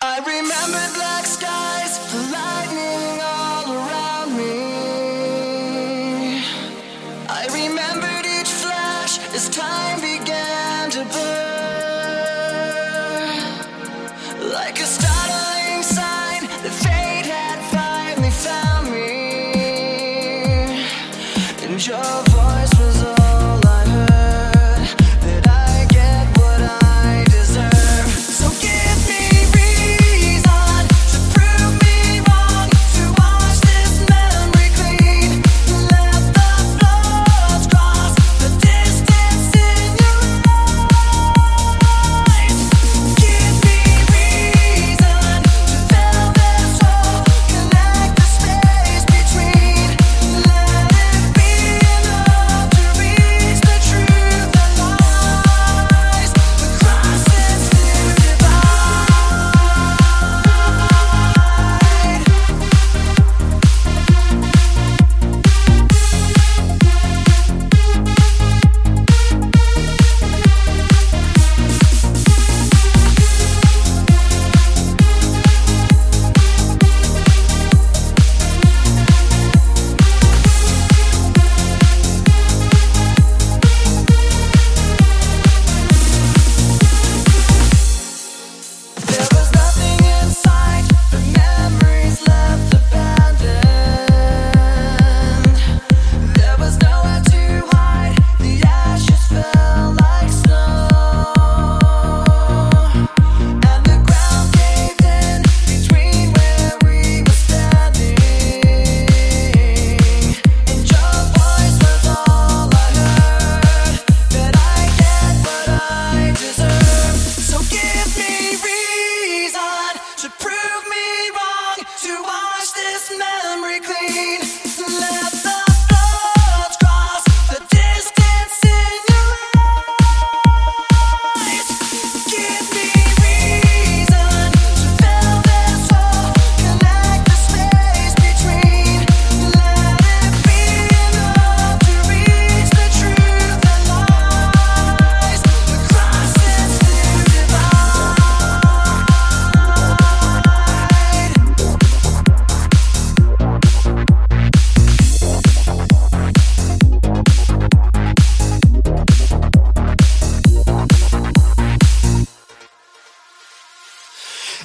[0.00, 1.98] I remember black skies,
[2.30, 4.54] lightning all around me.
[7.28, 11.34] I remembered each flash as time began to burn.
[14.52, 19.18] Like a startling sign that fate had finally found me.
[21.66, 23.17] And your voice was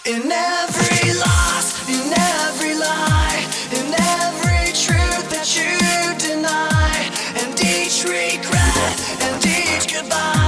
[0.05, 7.09] In every loss, in every lie, in every truth that you deny,
[7.39, 10.42] and each regret, and each goodbye.